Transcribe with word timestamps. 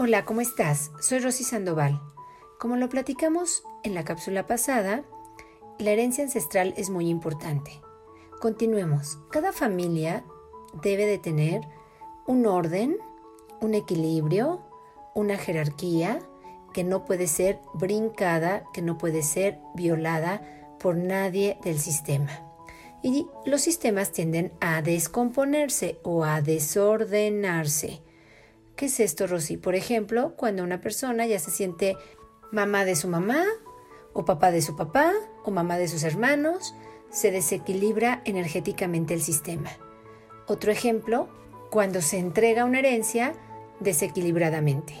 Hola, 0.00 0.24
¿cómo 0.24 0.40
estás? 0.40 0.92
Soy 1.00 1.18
Rosy 1.18 1.42
Sandoval. 1.42 2.00
Como 2.60 2.76
lo 2.76 2.88
platicamos 2.88 3.64
en 3.82 3.96
la 3.96 4.04
cápsula 4.04 4.46
pasada, 4.46 5.02
la 5.80 5.90
herencia 5.90 6.22
ancestral 6.22 6.72
es 6.76 6.88
muy 6.88 7.08
importante. 7.08 7.80
Continuemos. 8.40 9.18
Cada 9.32 9.52
familia 9.52 10.24
debe 10.84 11.04
de 11.04 11.18
tener 11.18 11.62
un 12.28 12.46
orden, 12.46 12.96
un 13.60 13.74
equilibrio, 13.74 14.62
una 15.16 15.36
jerarquía 15.36 16.20
que 16.72 16.84
no 16.84 17.04
puede 17.04 17.26
ser 17.26 17.58
brincada, 17.74 18.66
que 18.72 18.82
no 18.82 18.98
puede 18.98 19.24
ser 19.24 19.58
violada 19.74 20.76
por 20.78 20.96
nadie 20.96 21.58
del 21.64 21.80
sistema. 21.80 22.30
Y 23.02 23.26
los 23.44 23.62
sistemas 23.62 24.12
tienden 24.12 24.52
a 24.60 24.80
descomponerse 24.80 25.98
o 26.04 26.22
a 26.22 26.40
desordenarse. 26.40 28.00
¿Qué 28.78 28.86
es 28.86 29.00
esto, 29.00 29.26
Rosy? 29.26 29.56
Por 29.56 29.74
ejemplo, 29.74 30.34
cuando 30.36 30.62
una 30.62 30.80
persona 30.80 31.26
ya 31.26 31.40
se 31.40 31.50
siente 31.50 31.96
mamá 32.52 32.84
de 32.84 32.94
su 32.94 33.08
mamá, 33.08 33.44
o 34.12 34.24
papá 34.24 34.52
de 34.52 34.62
su 34.62 34.76
papá, 34.76 35.12
o 35.44 35.50
mamá 35.50 35.76
de 35.78 35.88
sus 35.88 36.04
hermanos, 36.04 36.76
se 37.10 37.32
desequilibra 37.32 38.22
energéticamente 38.24 39.14
el 39.14 39.20
sistema. 39.20 39.70
Otro 40.46 40.70
ejemplo, 40.70 41.28
cuando 41.72 42.00
se 42.00 42.18
entrega 42.18 42.64
una 42.64 42.78
herencia 42.78 43.34
desequilibradamente, 43.80 44.94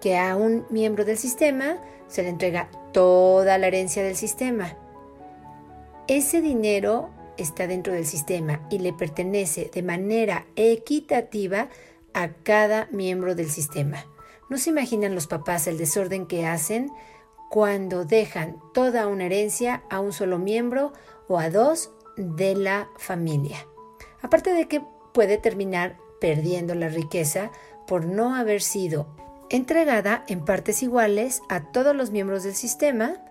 que 0.00 0.16
a 0.16 0.36
un 0.36 0.64
miembro 0.70 1.04
del 1.04 1.18
sistema 1.18 1.78
se 2.06 2.22
le 2.22 2.28
entrega 2.28 2.70
toda 2.92 3.58
la 3.58 3.66
herencia 3.66 4.04
del 4.04 4.14
sistema. 4.14 4.76
Ese 6.06 6.40
dinero 6.40 7.10
está 7.38 7.66
dentro 7.66 7.92
del 7.92 8.06
sistema 8.06 8.64
y 8.70 8.78
le 8.78 8.92
pertenece 8.92 9.68
de 9.74 9.82
manera 9.82 10.46
equitativa 10.54 11.70
a 12.14 12.28
cada 12.42 12.88
miembro 12.90 13.34
del 13.34 13.50
sistema. 13.50 14.04
No 14.48 14.58
se 14.58 14.70
imaginan 14.70 15.14
los 15.14 15.26
papás 15.26 15.66
el 15.66 15.78
desorden 15.78 16.26
que 16.26 16.46
hacen 16.46 16.90
cuando 17.50 18.04
dejan 18.04 18.56
toda 18.74 19.06
una 19.06 19.26
herencia 19.26 19.82
a 19.90 20.00
un 20.00 20.12
solo 20.12 20.38
miembro 20.38 20.92
o 21.28 21.38
a 21.38 21.50
dos 21.50 21.90
de 22.16 22.54
la 22.54 22.88
familia. 22.98 23.66
Aparte 24.22 24.52
de 24.52 24.68
que 24.68 24.82
puede 25.12 25.38
terminar 25.38 25.96
perdiendo 26.20 26.74
la 26.74 26.88
riqueza 26.88 27.50
por 27.86 28.04
no 28.04 28.34
haber 28.34 28.62
sido 28.62 29.16
entregada 29.50 30.24
en 30.28 30.44
partes 30.44 30.82
iguales 30.82 31.42
a 31.48 31.72
todos 31.72 31.94
los 31.94 32.10
miembros 32.10 32.44
del 32.44 32.54
sistema, 32.54 33.24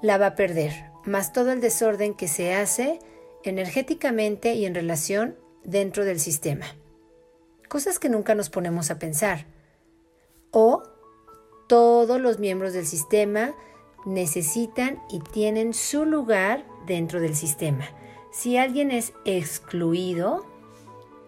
la 0.00 0.16
va 0.16 0.26
a 0.26 0.34
perder, 0.34 0.90
más 1.04 1.32
todo 1.32 1.52
el 1.52 1.60
desorden 1.60 2.14
que 2.14 2.28
se 2.28 2.54
hace 2.54 2.98
energéticamente 3.44 4.54
y 4.54 4.64
en 4.64 4.74
relación 4.74 5.36
dentro 5.64 6.04
del 6.04 6.20
sistema 6.20 6.66
cosas 7.70 8.00
que 8.00 8.08
nunca 8.08 8.34
nos 8.34 8.50
ponemos 8.50 8.90
a 8.90 8.98
pensar. 8.98 9.46
O 10.50 10.82
todos 11.68 12.20
los 12.20 12.40
miembros 12.40 12.72
del 12.72 12.84
sistema 12.84 13.54
necesitan 14.04 15.00
y 15.08 15.20
tienen 15.20 15.72
su 15.72 16.04
lugar 16.04 16.66
dentro 16.84 17.20
del 17.20 17.36
sistema. 17.36 17.84
Si 18.32 18.56
alguien 18.56 18.90
es 18.90 19.12
excluido, 19.24 20.44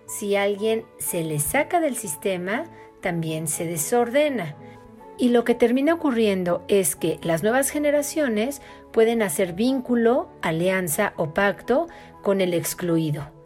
si 0.09 0.35
alguien 0.35 0.85
se 0.99 1.23
le 1.23 1.39
saca 1.39 1.79
del 1.79 1.97
sistema, 1.97 2.65
también 3.01 3.47
se 3.47 3.65
desordena. 3.65 4.57
Y 5.19 5.29
lo 5.29 5.45
que 5.45 5.55
termina 5.55 5.95
ocurriendo 5.95 6.65
es 6.67 6.97
que 6.97 7.21
las 7.23 7.45
nuevas 7.45 7.71
generaciones 7.71 8.63
pueden 8.93 9.23
hacer 9.23 9.53
vínculo, 9.53 10.29
alianza 10.43 11.13
o 11.17 11.35
pacto 11.35 11.87
con 12.21 12.41
el 12.41 12.53
excluido. 12.53 13.42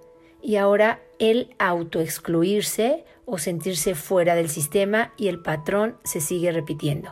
Y 0.47 0.59
ahora 0.59 1.03
el 1.19 1.57
autoexcluirse 1.59 3.05
o 3.25 3.37
sentirse 3.37 3.97
fuera 3.97 4.37
del 4.37 4.49
sistema 4.49 5.13
y 5.17 5.27
el 5.27 5.43
patrón 5.43 5.99
se 6.05 6.21
sigue 6.21 6.53
repitiendo. 6.53 7.11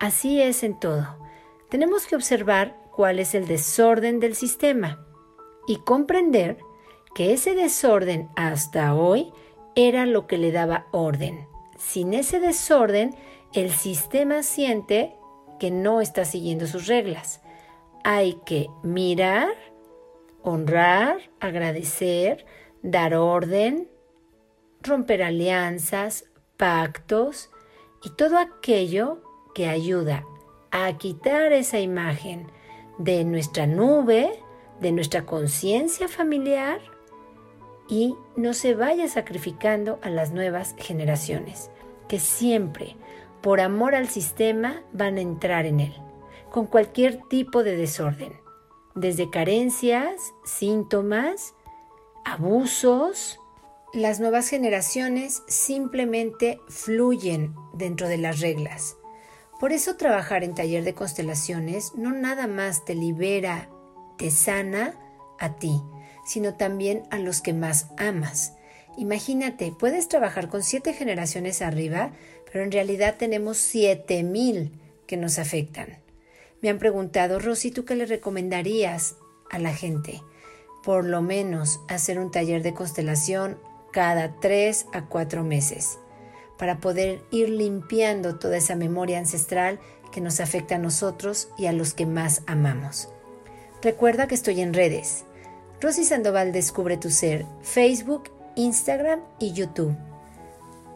Así 0.00 0.42
es 0.42 0.64
en 0.64 0.76
todo. 0.80 1.16
Tenemos 1.70 2.08
que 2.08 2.16
observar 2.16 2.76
cuál 2.90 3.20
es 3.20 3.36
el 3.36 3.46
desorden 3.46 4.18
del 4.18 4.34
sistema 4.34 5.06
y 5.68 5.76
comprender 5.76 6.58
que 7.14 7.32
ese 7.32 7.54
desorden 7.54 8.30
hasta 8.34 8.96
hoy 8.96 9.30
era 9.76 10.04
lo 10.04 10.26
que 10.26 10.36
le 10.36 10.50
daba 10.50 10.88
orden. 10.90 11.46
Sin 11.78 12.14
ese 12.14 12.40
desorden, 12.40 13.14
el 13.52 13.70
sistema 13.70 14.42
siente 14.42 15.14
que 15.60 15.70
no 15.70 16.00
está 16.00 16.24
siguiendo 16.24 16.66
sus 16.66 16.88
reglas. 16.88 17.42
Hay 18.02 18.40
que 18.44 18.66
mirar, 18.82 19.54
honrar, 20.46 21.18
agradecer, 21.40 22.46
dar 22.82 23.14
orden, 23.14 23.88
romper 24.80 25.24
alianzas, 25.24 26.26
pactos 26.56 27.50
y 28.04 28.10
todo 28.10 28.38
aquello 28.38 29.22
que 29.56 29.68
ayuda 29.68 30.24
a 30.70 30.96
quitar 30.98 31.52
esa 31.52 31.80
imagen 31.80 32.46
de 32.98 33.24
nuestra 33.24 33.66
nube, 33.66 34.40
de 34.80 34.92
nuestra 34.92 35.26
conciencia 35.26 36.06
familiar 36.06 36.80
y 37.88 38.14
no 38.36 38.54
se 38.54 38.74
vaya 38.74 39.08
sacrificando 39.08 39.98
a 40.02 40.10
las 40.10 40.30
nuevas 40.30 40.76
generaciones, 40.78 41.72
que 42.08 42.20
siempre, 42.20 42.94
por 43.42 43.60
amor 43.60 43.96
al 43.96 44.08
sistema, 44.08 44.82
van 44.92 45.16
a 45.16 45.22
entrar 45.22 45.66
en 45.66 45.80
él, 45.80 45.94
con 46.50 46.66
cualquier 46.66 47.20
tipo 47.28 47.64
de 47.64 47.76
desorden, 47.76 48.45
desde 48.96 49.30
carencias, 49.30 50.34
síntomas, 50.44 51.54
abusos, 52.24 53.38
las 53.92 54.18
nuevas 54.18 54.48
generaciones 54.48 55.42
simplemente 55.46 56.58
fluyen 56.68 57.54
dentro 57.72 58.08
de 58.08 58.18
las 58.18 58.40
reglas. 58.40 58.96
Por 59.60 59.72
eso 59.72 59.96
trabajar 59.96 60.44
en 60.44 60.54
taller 60.54 60.82
de 60.82 60.94
constelaciones 60.94 61.94
no 61.94 62.12
nada 62.12 62.46
más 62.46 62.84
te 62.84 62.94
libera, 62.94 63.70
te 64.18 64.30
sana 64.30 64.98
a 65.38 65.56
ti, 65.56 65.80
sino 66.26 66.54
también 66.54 67.04
a 67.10 67.18
los 67.18 67.40
que 67.40 67.52
más 67.52 67.88
amas. 67.96 68.54
Imagínate, 68.98 69.72
puedes 69.78 70.08
trabajar 70.08 70.48
con 70.48 70.62
siete 70.62 70.94
generaciones 70.94 71.62
arriba, 71.62 72.12
pero 72.50 72.64
en 72.64 72.72
realidad 72.72 73.16
tenemos 73.18 73.58
siete 73.58 74.22
mil 74.22 74.72
que 75.06 75.16
nos 75.16 75.38
afectan. 75.38 76.05
Me 76.62 76.70
han 76.70 76.78
preguntado, 76.78 77.38
Rosy, 77.38 77.70
¿tú 77.70 77.84
qué 77.84 77.94
le 77.94 78.06
recomendarías 78.06 79.16
a 79.50 79.58
la 79.58 79.72
gente? 79.72 80.22
por 80.86 81.04
lo 81.04 81.20
menos 81.20 81.80
hacer 81.88 82.20
un 82.20 82.30
taller 82.30 82.62
de 82.62 82.72
constelación 82.72 83.58
cada 83.90 84.36
tres 84.38 84.86
a 84.92 85.06
cuatro 85.06 85.42
meses 85.42 85.98
para 86.56 86.78
poder 86.78 87.24
ir 87.32 87.48
limpiando 87.48 88.38
toda 88.38 88.58
esa 88.58 88.76
memoria 88.76 89.18
ancestral 89.18 89.80
que 90.12 90.20
nos 90.20 90.38
afecta 90.38 90.76
a 90.76 90.78
nosotros 90.78 91.48
y 91.58 91.66
a 91.66 91.72
los 91.72 91.92
que 91.92 92.06
más 92.06 92.42
amamos. 92.46 93.08
Recuerda 93.82 94.28
que 94.28 94.36
estoy 94.36 94.60
en 94.60 94.72
redes. 94.72 95.24
Rosy 95.80 96.04
Sandoval 96.04 96.52
Descubre 96.52 96.96
tu 96.96 97.10
Ser, 97.10 97.44
Facebook, 97.62 98.30
Instagram 98.54 99.22
y 99.40 99.52
YouTube. 99.54 99.96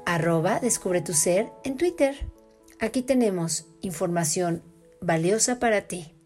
Arroba 0.07 0.61
Descubre 0.61 1.01
tu 1.01 1.15
Ser 1.15 1.51
en 1.65 1.77
Twitter. 1.77 2.15
Aquí 2.79 3.03
tenemos 3.03 3.67
información 3.81 4.63
valiosa 5.01 5.59
para 5.59 5.87
ti. 5.87 6.20